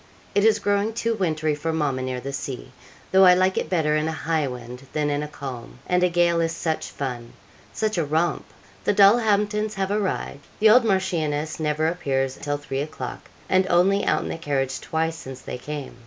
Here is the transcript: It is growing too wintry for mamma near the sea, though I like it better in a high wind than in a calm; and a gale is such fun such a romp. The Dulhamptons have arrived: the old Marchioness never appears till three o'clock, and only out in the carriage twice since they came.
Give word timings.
It 0.33 0.43
is 0.43 0.57
growing 0.57 0.93
too 0.93 1.13
wintry 1.13 1.53
for 1.53 1.71
mamma 1.71 2.01
near 2.01 2.19
the 2.19 2.33
sea, 2.33 2.71
though 3.11 3.23
I 3.23 3.35
like 3.35 3.55
it 3.55 3.69
better 3.69 3.95
in 3.95 4.07
a 4.07 4.11
high 4.11 4.47
wind 4.47 4.87
than 4.93 5.11
in 5.11 5.21
a 5.21 5.27
calm; 5.27 5.77
and 5.85 6.01
a 6.01 6.09
gale 6.09 6.41
is 6.41 6.53
such 6.55 6.89
fun 6.89 7.33
such 7.71 7.99
a 7.99 8.03
romp. 8.03 8.45
The 8.83 8.95
Dulhamptons 8.95 9.75
have 9.75 9.91
arrived: 9.91 10.47
the 10.57 10.71
old 10.71 10.83
Marchioness 10.85 11.59
never 11.59 11.85
appears 11.87 12.35
till 12.41 12.57
three 12.57 12.81
o'clock, 12.81 13.29
and 13.47 13.67
only 13.69 14.03
out 14.03 14.23
in 14.23 14.29
the 14.29 14.39
carriage 14.39 14.81
twice 14.81 15.17
since 15.17 15.41
they 15.41 15.59
came. 15.59 15.95